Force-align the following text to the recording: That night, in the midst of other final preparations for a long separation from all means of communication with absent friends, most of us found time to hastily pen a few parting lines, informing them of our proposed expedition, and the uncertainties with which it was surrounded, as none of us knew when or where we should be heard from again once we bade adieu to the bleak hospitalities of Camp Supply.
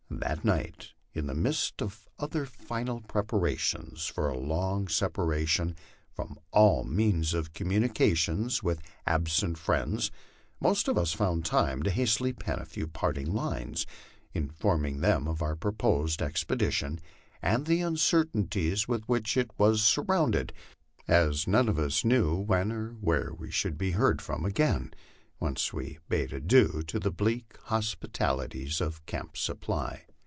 That 0.13 0.43
night, 0.45 0.91
in 1.13 1.25
the 1.27 1.33
midst 1.33 1.81
of 1.81 2.07
other 2.19 2.45
final 2.45 2.99
preparations 2.99 4.05
for 4.05 4.29
a 4.29 4.37
long 4.37 4.87
separation 4.89 5.75
from 6.13 6.37
all 6.51 6.83
means 6.83 7.33
of 7.33 7.53
communication 7.53 8.49
with 8.61 8.81
absent 9.07 9.57
friends, 9.57 10.11
most 10.59 10.87
of 10.89 10.97
us 10.97 11.13
found 11.13 11.43
time 11.45 11.81
to 11.83 11.89
hastily 11.89 12.33
pen 12.33 12.59
a 12.59 12.65
few 12.65 12.87
parting 12.87 13.33
lines, 13.33 13.87
informing 14.33 14.99
them 14.99 15.27
of 15.29 15.41
our 15.41 15.55
proposed 15.55 16.21
expedition, 16.21 16.99
and 17.41 17.65
the 17.65 17.81
uncertainties 17.81 18.87
with 18.89 19.03
which 19.05 19.35
it 19.37 19.49
was 19.57 19.81
surrounded, 19.81 20.51
as 21.07 21.47
none 21.47 21.67
of 21.69 21.79
us 21.79 22.03
knew 22.05 22.35
when 22.35 22.71
or 22.71 22.89
where 22.99 23.31
we 23.33 23.49
should 23.49 23.77
be 23.77 23.91
heard 23.91 24.21
from 24.21 24.45
again 24.45 24.93
once 25.39 25.73
we 25.73 25.97
bade 26.07 26.31
adieu 26.31 26.83
to 26.85 26.99
the 26.99 27.09
bleak 27.09 27.57
hospitalities 27.63 28.79
of 28.79 29.03
Camp 29.07 29.35
Supply. 29.35 30.05